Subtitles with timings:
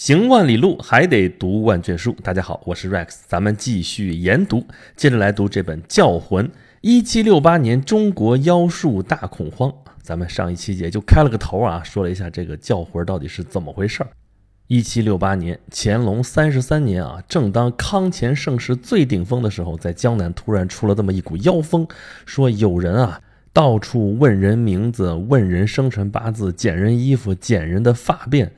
[0.00, 2.16] 行万里路，还得读万卷书。
[2.22, 4.64] 大家好，我是 Rex，咱们继续研读，
[4.96, 6.48] 接着来读这本《教魂》。
[6.80, 9.70] 一七六八年，中国妖术大恐慌。
[10.00, 14.08] 咱们上一期也就开了个头啊，说了一下这个教魂到底是怎么回事儿。
[14.68, 21.86] 一七六八年，乾隆三十三年啊，正当康乾盛世最顶峰的时候，在江南突然出了这么一股妖风，
[22.24, 23.20] 说有人啊，
[23.52, 28.48] 到处问人名字，问人生辰八字，捡人衣服，捡人的发辫，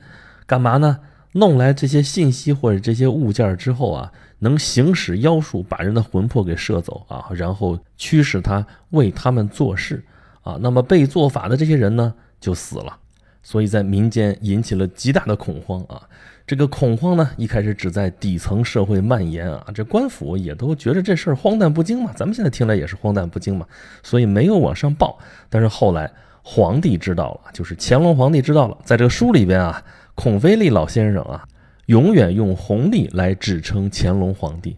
[0.47, 0.99] 干嘛呢？
[1.33, 10.03] 弄来这些信息或者这些物件之后啊，能行使妖术，把人的魂魄给摄走啊，然后驱使他为他们做事
[10.43, 10.57] 啊。
[10.61, 12.97] 那么被做法的这些人呢，就死了。
[13.41, 16.01] 所以在民间引起了极大的恐慌啊。
[16.45, 22.11] 这个恐慌呢，一开始只在底层社会蔓延啊，这官府也都觉得这事儿荒诞不经嘛。
[22.15, 23.65] 咱们现在听来也是荒诞不经嘛，
[24.03, 25.17] 所以没有往上报。
[25.49, 26.11] 但是后来
[26.43, 29.83] 皇帝知道了，就是乾隆皇帝知道了，在这个书里边啊。
[30.15, 31.45] 孔飞利老先生啊，
[31.87, 34.77] 永远用弘历来指称乾隆皇帝，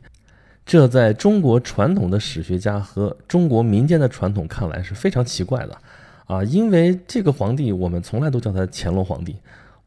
[0.65, 5.77] 这在中国传统的史学家和中国民间的传统看来是非常奇怪的
[6.25, 9.35] 啊，因为这个皇帝我们从来都叫他乾隆皇帝，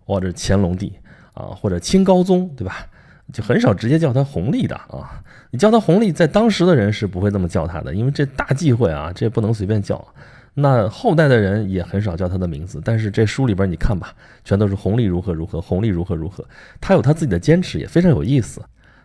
[0.04, 0.92] 或者乾隆帝
[1.32, 2.86] 啊，或者清高宗，对吧？
[3.32, 5.22] 就很少直接叫他弘历的啊。
[5.50, 9.96] 你叫他弘历，在当时的人是不会这么叫他的，因为这大忌讳啊，这不能随便叫。
[10.60, 14.12] 那后代的人也很少叫他的名字，但是这书里边你看吧，
[14.44, 16.44] 全都是弘历如何如何，弘历如何如何。
[16.80, 18.60] 他有他自己的坚持，也非常有意思。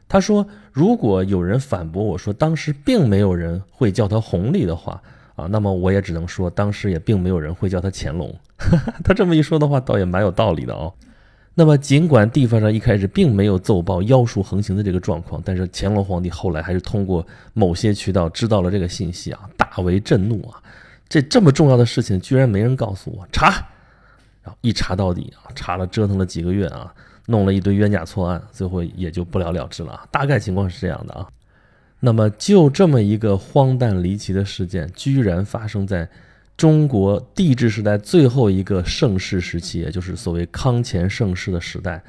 [0.09, 5.00] 他说，如果有人反驳我说当时并没有人会叫他弘历的话
[5.36, 8.34] 啊，那么我也只能说当时也并没有人会叫他乾隆。
[9.04, 10.92] 他这么一说的话，倒也蛮有道理的哦。
[11.54, 20.59] 那么尽管地方上一开始并没有奏报妖术横行的这个状况，但是乾隆皇帝后来还是通过某些渠道知道了这个信息啊，大为震怒啊。
[21.14, 23.52] 这这么重要的事情，居然没人告诉我查，
[24.42, 26.92] 然后一查到底啊，查了折腾了几个月啊，
[27.28, 30.08] 弄了一堆冤假错案，最后也就不了了之了。
[30.09, 31.28] 大概情况是这样的啊。
[32.00, 36.09] 那么就这么一个荒诞离奇的事件，居然发生在
[36.57, 42.03] 中国帝制时代最后一个盛世时期，也就是所谓康乾盛世的时代，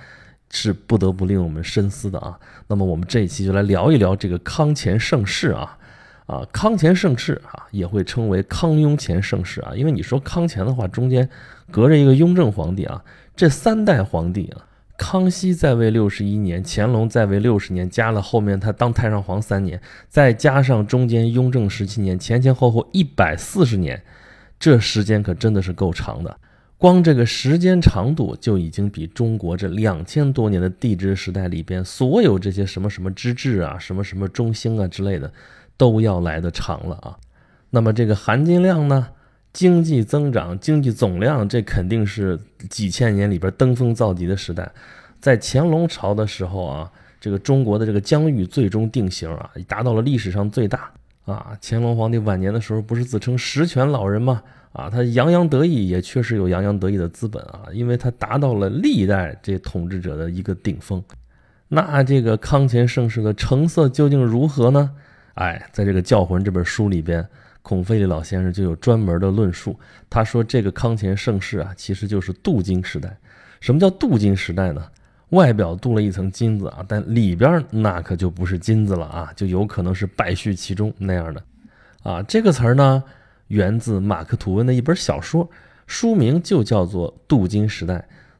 [0.48, 2.40] 是不得不令我们深思的啊。
[2.68, 5.76] 那么我们这一期就来聊一聊这个康乾盛世啊。
[6.26, 11.28] 啊，康乾盛世啊，也会称为康雍乾盛世啊，因为你说康乾的话，中间
[11.70, 13.04] 隔着一个雍正皇帝啊，
[13.36, 14.64] 这三代皇帝啊，
[14.96, 24.02] 康熙在位六十一年，乾隆在位六十年，加了后面他当太上皇三年，再加上中间雍正十七年，前前后后一百四十年，
[24.58, 26.34] 这时间可真的是够长的。
[26.78, 35.30] 光这个时间长度就已经比中国这两千多年的帝制时代里边所有这些什么什么之治啊，什么什么中兴啊之类的。
[35.76, 37.16] 都要来的长了啊，
[37.70, 39.08] 那么这个含金量呢？
[39.52, 42.36] 经济增长、经济总量，这肯定是
[42.68, 44.68] 几千年里边登峰造极的时代。
[45.20, 46.90] 在乾隆朝的时候啊，
[47.20, 50.90] 这个中国的这个疆域最终定型啊，达到了历史上最大
[51.24, 51.56] 啊。
[51.62, 54.42] 乾隆皇帝晚年的时候不是自称十全老人吗？
[54.72, 61.00] 啊，他洋洋得意，也确实有洋洋得意的资本啊，因为他达到了历代这统治者的一个顶峰。
[61.68, 64.90] 那这个康乾盛世的成色究竟如何呢？
[65.34, 67.26] 哎，在这个《教魂》这本书里边，
[67.62, 69.78] 孔飞利老先生就有专门的论述。
[70.08, 73.16] 他说，这个康乾盛世啊，其实就是镀金时代。
[73.60, 74.84] 什么叫镀金时代呢？
[75.30, 81.42] 外表镀了一层金子啊，但里边那可就不是金子了啊，就有可能是败絮其中那样的。
[82.04, 83.02] 啊，这个词儿呢，
[83.48, 85.48] 源自马克吐温的一本小说，
[85.86, 87.96] 书名就叫做《镀金时代》。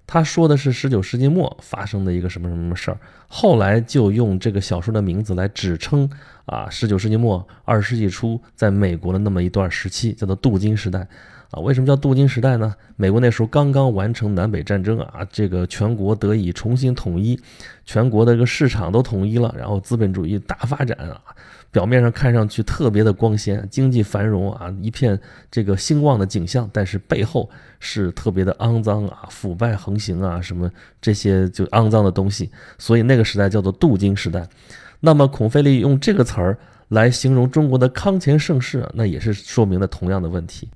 [0.06, 6.08] 他说的是十九世纪末发生的一个什么什么事儿，后来就用这个小说的名字来指称
[6.46, 11.08] 啊，十九世纪末二十世纪初在美国的那么一段时期，叫做镀金时代。
[11.50, 11.60] 啊。
[11.60, 12.74] 为什么叫镀金时代呢？
[12.96, 17.38] 美国那时候刚刚完成南北战争啊，这个全国得以重新统一，
[17.84, 21.20] 全国的这个市场都统一了，然后资本主义大发展啊。
[21.70, 25.18] 表面上看上去特别的光鲜，经济繁荣啊，一片
[25.50, 27.50] 这个兴旺的景象，但是背后
[27.80, 32.48] 是特别的肮脏啊，腐败横行啊，什么这些就肮脏的东西，
[32.78, 34.46] 所以那个时代叫做镀金时代。
[35.00, 36.56] 那么孔飞利用这个词儿
[36.90, 40.68] 来形容中国的康乾盛世，那也是说明了同样的问题。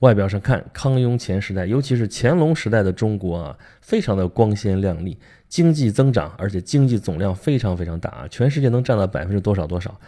[0.00, 9.98] 外表上看，康雍乾时代，尤其是乾隆时代的中国啊，非常的光鲜亮丽，经济增长，而且经济总量非常非常大啊，全世界能占到百分之多少多少。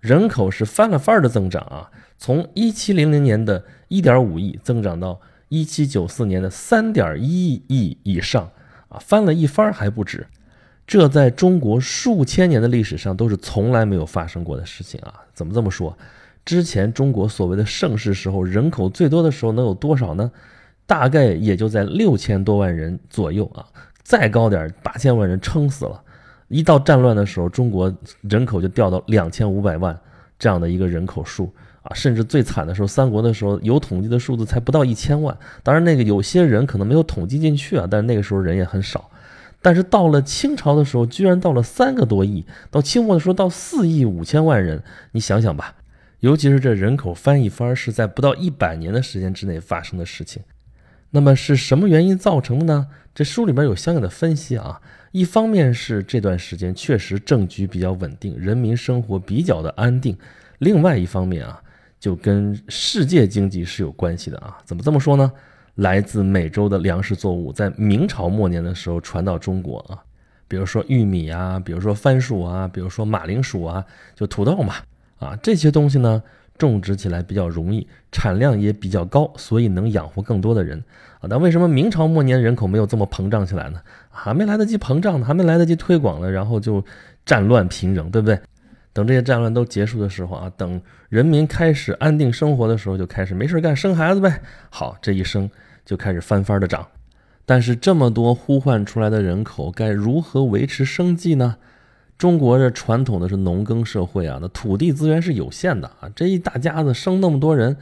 [0.00, 8.50] 人口是翻了番儿的增长啊，从一七零零年的一点五亿增长到一七九四年的三点一亿以上
[8.88, 10.26] 啊，翻了一番还不止。
[10.86, 15.14] 这在中国数千年的历史上都是从来没有发生过的事情啊！
[15.32, 15.96] 怎么这么说？
[16.44, 20.30] 之前中国所谓的盛世时候，人口最多的时候能有多少呢？
[20.86, 23.64] 大概也就在六千多万人左右啊。
[24.02, 26.02] 再高点八千万人撑死了。
[26.48, 29.98] 一到战乱的时候，中国人口就掉到两千五百万
[30.38, 31.50] 这样的一个人口数
[31.82, 35.34] 啊，甚至最惨的时候，三国的时候有统计的数字才不到一千万。
[35.62, 39.10] 当然，那个有些人可能没有统计进去啊，但是那个时候人也很少。
[39.62, 44.82] 但是到了清朝的时候，居然到了三个多亿，到清末的时候到四亿五千万人，
[45.12, 45.74] 你想想吧，
[46.20, 50.42] 尤其是这人口翻一番是在不到一百年的时间之内发生的事情。
[51.10, 52.88] 那么是什么原因造成的呢？
[53.14, 54.80] 这书里边有相应的分析啊。
[55.12, 60.14] 一方面是这段时间确实政局比较稳定，人民生活比较的安定；
[60.58, 61.62] 另外一方面啊，
[62.00, 64.58] 就跟世界经济是有关系的啊。
[64.64, 65.30] 怎么这么说呢？
[65.76, 70.02] 来自美洲的粮食作物在明朝末年的时候传到中国啊，
[70.48, 73.84] 比如说玉米啊，比如说番薯啊，比如说马铃薯啊，
[74.16, 74.74] 就土豆嘛
[75.18, 76.22] 啊，这些东西呢。
[76.56, 80.78] 种植起来比较容易，产量也比较高，所以能养活更多的人
[81.18, 81.26] 啊。
[81.28, 83.80] 但为什么明朝末年人口没有这么膨胀起来呢？
[84.08, 86.84] 还没来得及膨胀呢，还没来得及推广呢，然后就
[87.26, 88.38] 战乱频仍，对不对？
[88.92, 94.40] 等这些战乱都结束的时候啊，等人民开始安定生活的时候，就开始没事干生孩子呗。
[94.70, 95.50] 好，这一生
[95.84, 96.86] 就开始翻番的长。
[97.44, 101.56] 但是这么多呼唤出来的人口，该如何维持生计呢？
[102.16, 107.76] 中国这传统的是农耕社会啊，那土地资源是有限的啊，这一大家子生那么多人，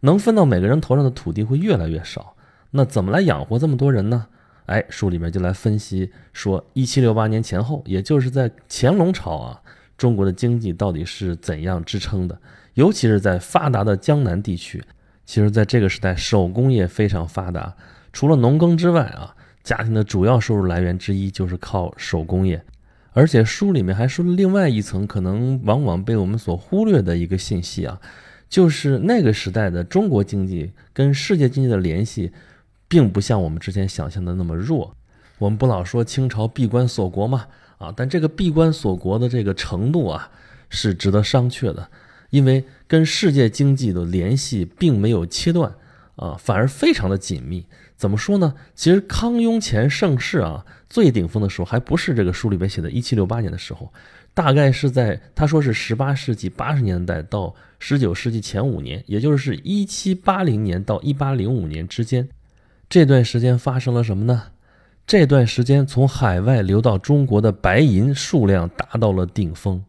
[0.00, 2.34] 能分到每个人头上的土地会越来越少。
[2.70, 4.26] 那怎么来养活这么多人呢？
[4.66, 9.60] 哎，书里面就来分析说，一七六八年前后，也就是在乾隆朝啊，
[9.98, 12.38] 中国的经济到底是怎样支撑的？
[12.74, 14.82] 尤其是在发达的江南地区，
[15.26, 17.74] 其实在这个时代手工业非常发达，
[18.12, 22.64] 除了农耕之外啊，家庭的主要收入来源之一就是靠手工业。
[23.12, 28.00] 而且书里面还说了另外一层可能往往被我们所忽略的一个信息啊，
[28.48, 32.32] 就是那个时代的中国经济跟世界经济的联系，
[32.88, 34.96] 并不像我们之前想象的那么弱。
[35.38, 37.46] 我们不老说清朝闭关锁国嘛，
[37.78, 40.30] 啊，但这个闭关锁国的这个程度啊，
[40.70, 41.88] 是值得商榷的，
[42.30, 45.74] 因为跟世界经济的联系并没有切断
[46.16, 47.66] 啊，反而非常的紧密。
[47.96, 48.54] 怎么说呢？
[48.74, 53.90] 其实康雍乾盛世啊，最顶峰的时候还不是这个书里边写的1768年的时候，
[54.34, 62.28] 大概是在他说是18世纪80年代到19世纪前五年，也就是1780年到1805年之间，
[62.90, 64.48] 这段时间发生了什么呢？
[65.06, 69.82] 这段时间从海外流到中国的白银数量达到了顶峰。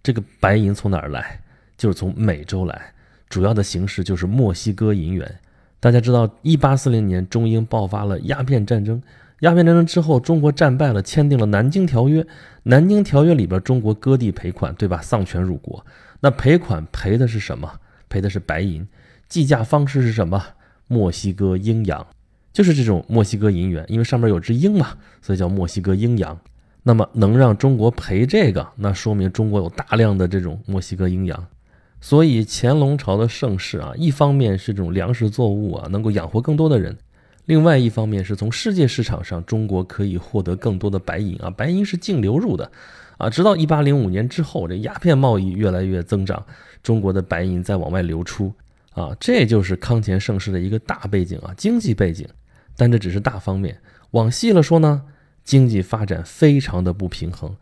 [0.00, 1.40] 这个白银从哪儿来？
[1.76, 2.92] 就是从美洲来，
[3.28, 5.40] 主要的形式就是墨西哥银元。
[5.80, 9.02] 大家知道，一八四零年中英爆发了鸦片战争。
[9.40, 12.22] 鸦片战争之后，中国战败了，签订了《南京条约》。
[12.64, 15.00] 《南京条约》里边，中国割地赔款，对吧？
[15.02, 15.84] 丧权辱国。
[16.20, 17.80] 那赔款赔的是什么？
[18.08, 18.86] 赔的是白银。
[19.28, 20.42] 计价方式是什么？
[20.86, 22.06] 墨西哥鹰洋，
[22.52, 24.88] 就是这种墨西哥银元，因为上面有只鹰嘛，
[25.22, 26.38] 所以叫墨西哥鹰洋。
[26.82, 31.46] 那么能让中国赔这个，那说明中国有大量的这种墨西哥鹰洋。
[32.00, 36.98] 所以乾隆朝的盛世啊，一方面是这种粮食作物啊能够养活更多的人，
[37.50, 42.70] 另外一方面是从世界市场上中国可以获得更多的白银啊，白银是净流入的，
[43.18, 46.46] 啊，直到一八零五年之后，这鸦片贸易越来越增长，
[46.80, 48.54] 中国的白银在往外流出，
[48.92, 52.24] 啊，这就是康乾盛世的一个大背景啊，经济背景，
[52.76, 53.76] 但这只是大方面，
[54.12, 55.02] 往细了说呢，
[55.42, 57.52] 经济发展非常的不平衡。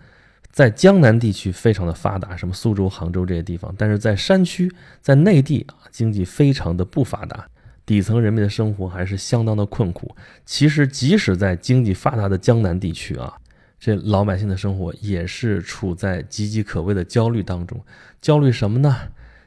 [0.52, 7.48] 在江南地区非常的发达，什么苏州、杭州这些地方，但是在山区、在内地啊，经济非常的不发达，
[7.88, 10.14] 底层人民的生活还是相当的困苦。
[10.44, 13.32] 其实，即使在经济发达的江南地区啊，
[13.80, 17.80] 这老百姓的生活也是处在岌岌可危的焦虑当中。
[18.20, 18.94] 焦虑什么呢？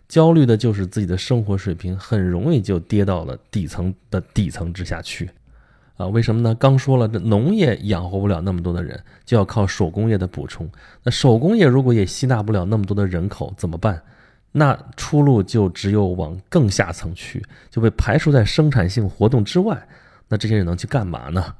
[0.07, 5.29] 焦虑的就是自己的生活水平很容易就跌到了底层的底层之下去。
[5.97, 6.55] 啊，为什么呢？
[6.55, 10.67] 刚说了，这农业养活不了那么多的人，就要靠手工业的补充。
[11.03, 14.01] 那手工业如果也吸纳不了那么多的人口，怎么办？
[14.51, 19.87] 那出路就只有往更下层去，就被排除在生产性活动之外。
[20.27, 21.53] 那这些人能去干嘛呢？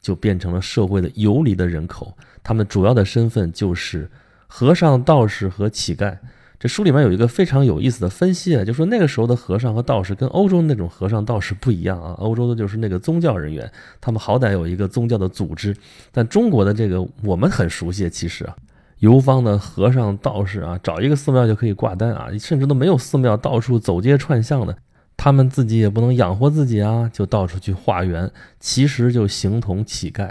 [0.00, 4.08] 就变成了社会的游离的人口，他们主要的身份就是
[4.46, 6.16] 和尚、道士和乞丐。
[6.60, 15.76] 这书里面有一个非常有意思的分析啊，就说那个时候的和尚和道士跟欧洲那种和尚道士不一样啊，欧洲的就是那个宗教人员，他们好歹有一个宗教的组织，
[16.12, 18.56] 但中国的这个我们很熟悉，其实啊，
[18.98, 24.76] 游方的和尚道士啊，找一个寺庙就可以挂单啊，甚至都没有寺庙，到处走街串巷的，
[25.16, 30.30] 他们自己也不能养活自己啊，就到处去化缘，其实就形同乞丐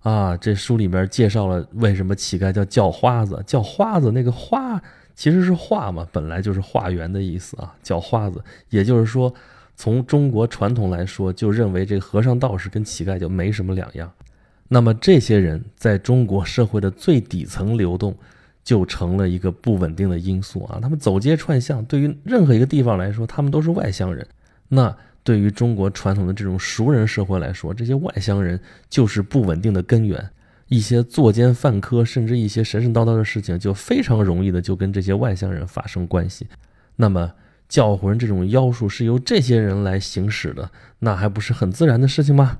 [0.00, 0.36] 啊。
[0.36, 4.82] 这书里边介绍了为什么乞丐叫叫花子，叫花子那个花。
[5.14, 8.42] 其实是化嘛，本来就是化缘的意思啊，叫花子。
[8.70, 9.32] 也就是说，
[9.76, 14.10] 从中国传统来说，就认为这和尚道士跟乞丐就没什么两样。
[14.74, 18.16] 那么这些人在中国社会的最底层流动，
[18.64, 20.78] 就成了一个不稳定的因素啊。
[20.80, 24.26] 他们走街串巷，对于任何一个地方来说，他们都是外乡人。
[24.68, 30.26] 那对于中国传统的这种熟人社会来说，这些外乡人就是不稳定的根源。
[30.68, 36.46] 一些作奸犯科，甚至一些神神叨叨的事情，就非常容易的就跟这些外乡人发生关系。
[36.96, 37.30] 那么
[37.68, 42.56] 教魂这种妖术是由这些人来行使的，那还不是很自然的事情吗？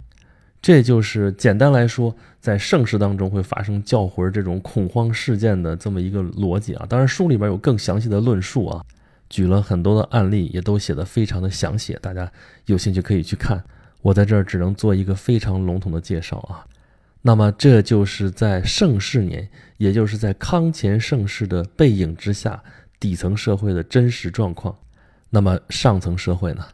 [0.62, 6.86] 这就是简单来说，在盛世当中会发生叫魂这种恐慌事件的这么一个逻辑啊。
[6.88, 8.80] 当然，书里边有更详细的论述啊，
[9.28, 12.30] 举了很多的案例，也都写的非常的详细，大家
[12.66, 13.60] 有兴趣可以去看。
[14.02, 16.64] 我在这儿只能做一个非常笼统的介绍啊。
[17.22, 22.62] 那么，这就是在盛世年，也就是在康乾盛世的背影之下，
[23.00, 24.76] 底层社会的真实状况。
[25.30, 26.64] 那么，上层社会呢？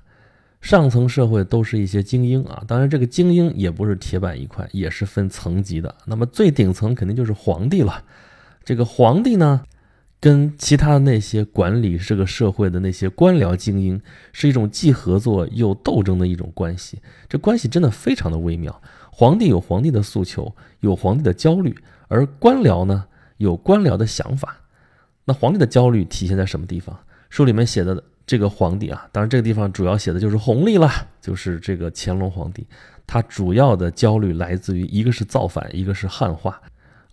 [0.60, 5.94] 上层社会都是一些精英啊，当然这个精英也不是铁板一块，也是分层级的。
[6.04, 8.04] 那么最顶层肯定就是皇帝了。
[8.64, 9.62] 这个皇帝呢，
[10.20, 14.00] 跟其他的那些管理这个社会的那些官僚精英，
[14.32, 17.00] 是一种既合作又斗争的一种关系。
[17.28, 18.82] 这关系真的非常的微妙。
[19.10, 21.74] 皇帝有皇帝的诉求，有皇帝的焦虑，
[22.08, 24.56] 而官僚呢，有官僚的想法。
[25.24, 26.98] 那皇帝的焦虑体现在什么地方？
[27.30, 28.02] 书里面写的。
[28.28, 32.66] 这个皇帝啊，当然这个地方主要写的就是弘历了，就是这个乾隆皇帝，
[33.06, 36.60] 他主要的焦虑来自于一个是造反，一个是汉化，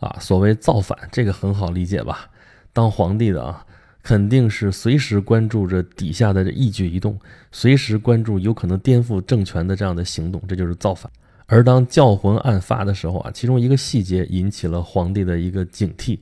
[0.02, 2.30] 啊，所谓造反，这个很好理解吧？
[2.74, 3.66] 当皇帝的啊，
[4.04, 7.18] 肯定是随时关注着底下的一举一动，
[7.50, 11.10] 随时关注有可能颠覆政权的这样的行动，这就是造反。
[11.46, 16.20] 而当教魂案发的时候啊，其中一个细节引起了皇帝的一个警惕，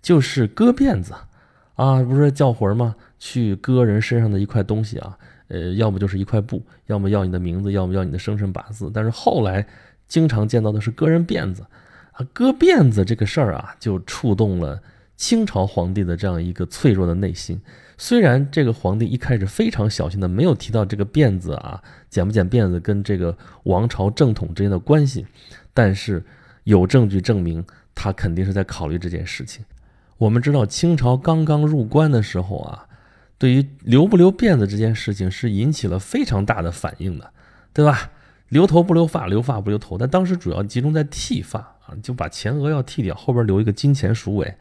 [0.00, 1.12] 就是割辫子，
[1.74, 2.96] 啊，不是叫魂吗？
[3.20, 5.16] 去割人身上的一块东西啊，
[5.48, 8.90] 呃，要么就是一块布，要么要你的名字，要么要你的生辰八字。
[8.92, 9.64] 但是后来
[10.08, 11.62] 经常见到的是割人辫子，
[12.12, 14.82] 啊，割辫子这个事儿啊，就触动了
[15.16, 17.60] 清朝皇帝的这样一个脆弱的内心。
[17.98, 25.26] 虽然这个皇帝一开始非常小心的没有提到这个辫子啊，剪不剪辫子跟这个王朝正统之间的关系，
[25.74, 26.24] 但是
[26.64, 27.62] 有证据证明
[27.94, 29.62] 他肯定是在考虑这件事情。
[30.16, 32.86] 我们知道清朝刚刚入关的时候啊。
[33.40, 37.32] 对于留不留辫子这件事情是引起了非常大的反应的，
[37.72, 38.10] 对吧？
[38.50, 39.96] 留头不留发，留发不留头。
[39.96, 44.54] 但当时主要集中在剃发啊，就把前额要剃掉，后边留一个金钱鼠尾。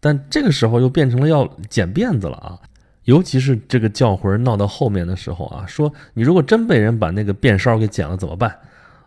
[0.00, 2.58] 但这个时候又变成了要剪辫子了啊！
[3.04, 8.50] 尤其是这个叫魂闹到后面的时候啊，说你如果真被人把那个辫梢给剪了怎么办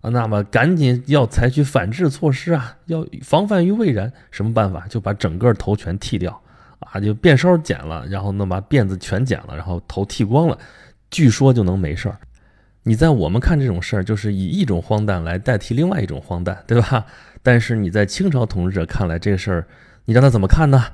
[0.02, 0.12] 啊？
[0.12, 4.14] 那么赶紧要采取反制措施啊，要防范于未然。
[4.30, 4.86] 什么办法？
[4.88, 6.40] 就把整个头全剃掉。
[6.92, 10.58] 啊，就辫梢剪了，然后呢把辫子全剪了，然后头剃光了，
[11.10, 12.18] 据说就能没事儿。
[12.84, 17.06] 你在我们看这种事儿，就是以一种荒诞来代替另外一种荒诞，对吧？
[17.44, 19.68] 但是你在清朝统治者看来，这事儿
[20.06, 20.86] 你让他怎么看呢？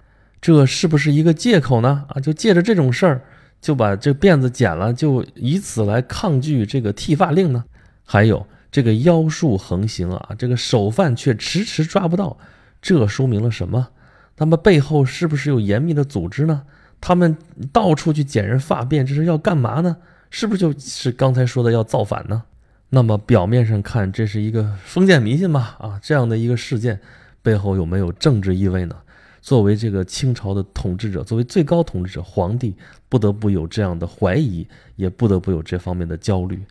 [0.41, 2.05] 这是不是一个借口呢？
[2.09, 3.21] 啊，就借着这种事儿
[3.62, 7.63] 就把这辫子剪了，就以此来抗拒这个剃发令呢？
[8.03, 12.38] 还有这个妖术横行啊，这个首犯却迟迟抓不到，
[12.81, 13.88] 这说明了什么？
[14.37, 16.63] 那么背后是不是有严密的组织呢？
[16.99, 17.37] 他们
[17.71, 19.97] 到处去捡人发辫，这是要干嘛呢？
[20.29, 22.43] 是不是就是刚才说的要造反呢？
[22.89, 25.75] 那么表面上看，这是一个封建迷信吧？
[25.79, 26.99] 啊，这样的一个事件
[27.41, 28.95] 背后有没有政治意味呢？
[29.41, 32.73] 作为这个清朝的统治者，作为最高统治者，皇帝
[33.09, 36.63] 不得不有这样的怀疑，也不得不有这方面的焦虑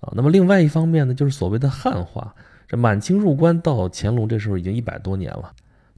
[0.00, 0.12] 啊。
[0.14, 2.34] 那么另外一方面呢，就是所谓的汉化。
[2.68, 5.52] 这满清入关到乾隆这时候已经一百多年了。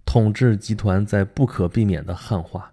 [0.04, 2.70] 统治集团在不可避免的汉化，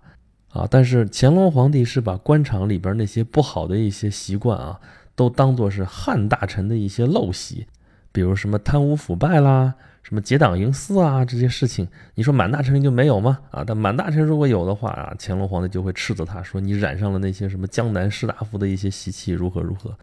[0.50, 4.80] 啊，但是乾隆皇帝是把官场里边那些不好的一些习惯啊，
[5.16, 7.66] 都当做是汉大臣的一些陋习，
[8.12, 9.74] 比如什么贪污腐败啦，
[10.04, 13.40] 什么结党营私啊这些事情，你说满大臣就没有吗？
[13.52, 19.96] 啊，但满大臣如果有的话啊，乾隆皇帝就会斥责他说你染上了那些什么江南士大夫的一些习气，如何如何，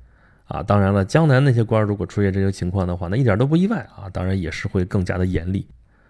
[0.46, 5.66] 啊，当然了，江南那些官如果出现这些情况的话，那一点都不意外啊，当然也是会更加的严厉。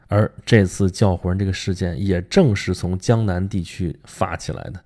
[0.08, 4.80] 而这次叫魂这个事件，也正是从江南地区发起来的。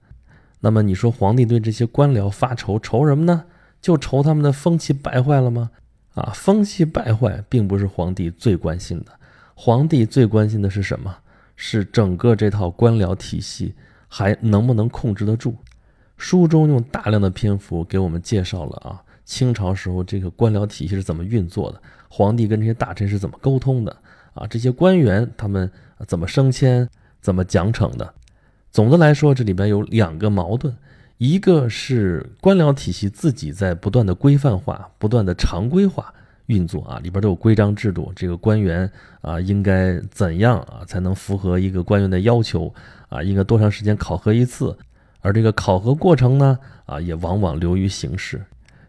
[0.60, 3.44] 那么你说皇帝对这些官僚发愁，愁什么呢？
[3.80, 5.70] 就愁他们的风气败坏了吗？
[6.14, 9.06] 啊，风气败坏并不是皇帝最关心的。
[9.54, 11.16] 皇帝最关心的是什么？
[11.56, 13.74] 是整个这套官僚体系
[14.08, 15.54] 还能不能控制得住？
[16.16, 23.96] 书中用大量的篇幅给我们介绍了啊，清朝时候这个官僚体系是怎么运作的，皇帝跟这些大臣是怎么沟通的。
[24.34, 25.70] 啊，这些官员他们
[26.06, 26.88] 怎么升迁、
[27.20, 28.14] 怎么奖惩的？
[28.70, 30.74] 总的来说，这里边有两个矛盾：
[31.18, 36.12] 一个是官僚体系自己在不断的规范化、不断的常规化，
[36.46, 42.72] 运作啊，里边都有规章制度，这个官员啊应该怎样啊才能符合一个官员的要求
[43.10, 43.22] 啊？
[43.22, 44.76] 应该多长时间考核一次？
[45.20, 48.42] 而这个考核过程呢啊也往往流于形式，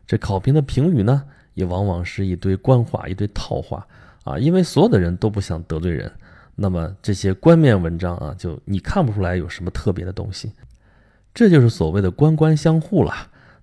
[0.07, 1.23] 这考评的评语呢
[1.53, 3.85] 也往往是一堆官话、一堆套话
[4.23, 6.11] 啊，因为所有的人都不想得罪人，
[6.55, 10.51] 那么这些官面文章啊就你看不出来有什么特别的东西，
[11.33, 13.13] 这就是所谓的官官相护了。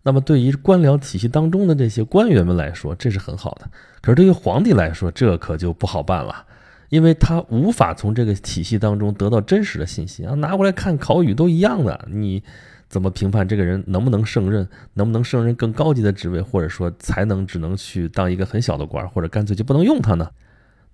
[0.03, 3.69] 那么，对于官僚体系当中的这些官员们来说，这是很好的。
[4.01, 6.47] 可是，对于皇帝来说，这可就不好办了，
[6.89, 10.33] 因为他无法从这个体系当中得到真实的信息啊。
[10.37, 12.43] 拿过来看考语都一样的，你
[12.89, 20.31] 怎么评判这个人能不能胜任，能不能胜任更高级的职位，或者说才能只能去当一个很小的官，或者干脆就不能用他呢？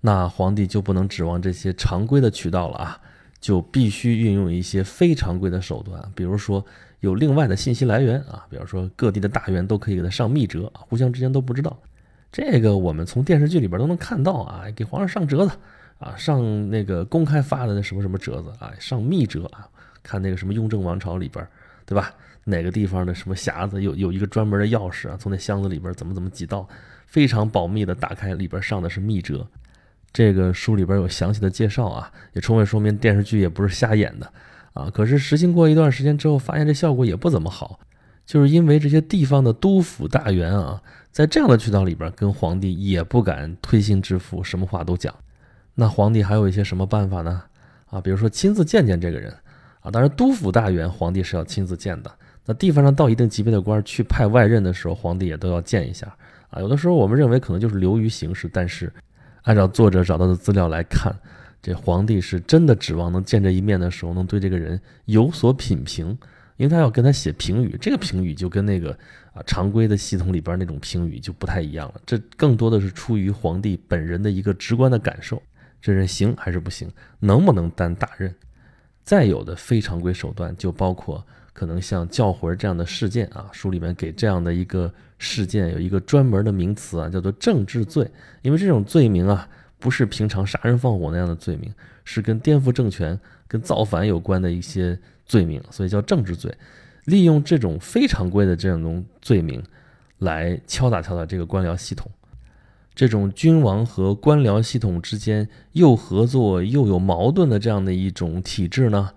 [0.07, 3.01] 那皇帝就不能指望这些常规的渠道了啊，
[3.41, 6.65] 就必须运用一些非常规的手段，比如说。
[7.01, 11.77] 有另外的信息来源啊，比方说各地的大员都可以给他上密折，互相之间都不知道。
[12.31, 15.51] 这个我们从电视剧里边都能看到啊，给皇上上折子
[15.99, 19.69] 啊，上那个公开发的那什么什么折子啊，上密折啊，
[20.01, 21.47] 看那个什么雍正王朝里边，
[21.85, 22.11] 对吧？
[22.45, 26.67] 哪个地方的什么匣子有有一个专门的钥匙啊，从那箱子里边怎么怎么几道，
[27.05, 29.47] 非常保密的打开，里边上的是密折。
[30.17, 34.33] 这个书里边有详细的介绍啊，也充分说明电视剧也不是瞎演的。
[34.73, 37.79] 啊，可是实行过一段时间之后，发现这效果也不怎么好，
[38.25, 40.81] 就是因为这些地方的督府大员啊，
[41.11, 45.13] 在这样的渠道里边跟皇帝也不敢推心置腹，什么话都讲。
[45.75, 47.43] 那皇帝还有一些什么办法呢？
[47.91, 49.31] 啊，比如说亲自见见这个人
[49.81, 52.11] 啊，当然督府大员皇帝是要亲自见的。
[52.43, 56.11] 那地方上到一定级别的官去派外任的时候，皇帝也都要见一下
[56.49, 56.59] 啊。
[56.59, 58.91] 有的时候我们认为可能就是流于形式，但是
[59.47, 61.15] 按照作者找到的资料来看。
[61.61, 66.07] 这皇帝是真的指望能见这一面的时候，能对这个人有所品评，
[66.57, 68.91] 因为他要跟他写评语，这个评语就跟那个
[69.33, 72.01] 啊常规的系统里边那种评语就不太一样了。
[72.05, 75.41] 这更多的是出于皇帝本人的一个直观的感受，
[75.81, 78.33] 这人行还是不行，能不能担大任？
[79.03, 81.25] 再有的非常规手段就包括
[81.57, 88.07] 可能像教魂这样的事件啊，书里面给这样的一个事件有一个专门的名词啊，叫做政治罪，
[88.43, 89.49] 因为这种罪名啊。
[89.79, 91.71] 不是平常杀人放火那样的罪名，
[92.03, 93.17] 是跟颠覆政权、
[93.47, 96.51] 跟造反有关的一些罪名，所以叫政治罪。
[97.05, 99.63] 利用这种非常规的这种罪名，
[100.17, 102.09] 来敲打敲打这个官僚系统。
[102.95, 109.11] 这种君王和官僚系统之间又合作又有矛盾的这样的一种体制呢？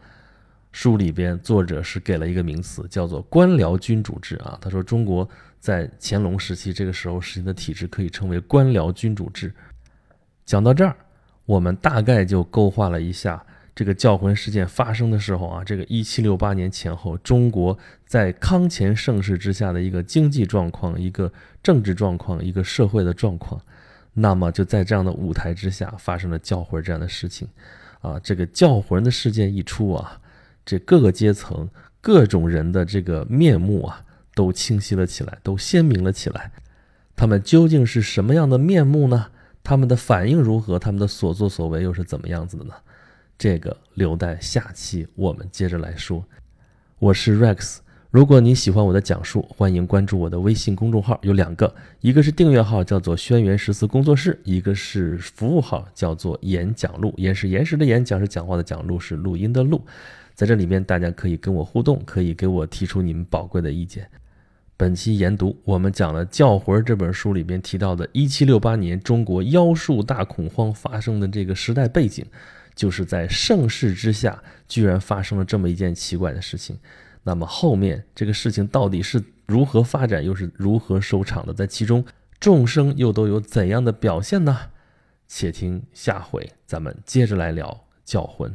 [0.72, 4.59] 书里边作者是给了一个名词，叫做官僚君主制啊。
[4.61, 5.28] 他说，中国
[5.59, 9.52] 在乾隆时期这个时候实行的体制可以称为官僚君主制。
[10.46, 10.96] 讲到这儿，
[11.44, 23.61] 我们大概就勾画了一下这个教魂事件发生的时候啊，这个一七六八年前后，中国在康乾盛世之下的一个经济状况、一个政治状况、一个社会的状况。
[24.12, 27.48] 那么就在这样的舞台之下，发生了教魂这样的事情
[28.00, 28.18] 啊。
[28.18, 30.19] 这个教魂的事件一出啊，
[30.70, 31.68] 这各个阶层、
[32.00, 34.04] 各种人的这个面目啊，
[34.37, 36.52] 都清晰了起来，都鲜明了起来。
[37.16, 39.26] 他们究竟是什么样的面目呢？
[39.64, 40.78] 他们的反应如何？
[40.78, 42.74] 他们的所作所为又是怎么样子的呢？
[43.37, 46.24] 这个留待下期我们接着来说。
[47.00, 47.78] 我是 Rex，
[48.12, 57.12] 如果你喜欢我的讲述，欢迎关注我的微信公众号，有两个，一个是订阅号，叫做“轩辕十四工作室”，一个是服务号，叫做“演讲录”。
[57.18, 59.85] 演是岩石的演，讲是讲话的讲，录是录音的录。
[60.40, 64.09] 在这里面，大家可以跟我互动，可以给我提出你们宝贵的意见。
[64.74, 72.24] 本期研读，我们讲了《教魂》这本书里边提到的1768年中国妖术大恐慌发生的这个时代背景，
[72.74, 76.74] 就是在盛世之下，居然发生了这么一件奇怪的事情。
[77.22, 81.53] 那么后面这个事情到底是如何发展，又是如何收场的？
[81.53, 82.03] 在其中，
[82.38, 84.57] 众生又都有怎样的表现呢？
[85.29, 87.68] 且听下回咱们接着来聊
[88.11, 88.50] 《教魂》。